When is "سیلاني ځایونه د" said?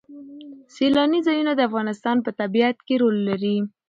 0.75-1.61